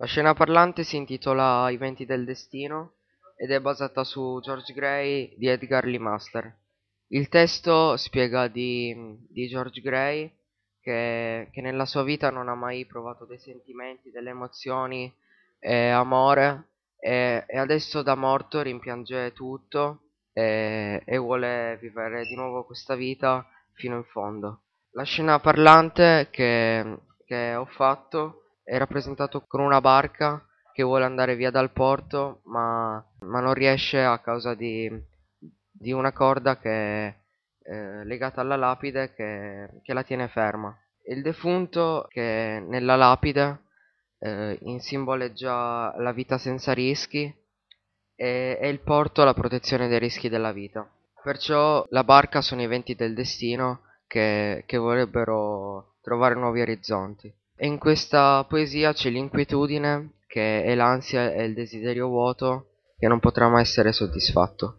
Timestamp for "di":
5.36-5.48, 8.46-8.94, 9.28-9.48, 22.22-22.36, 34.54-34.90, 35.70-35.90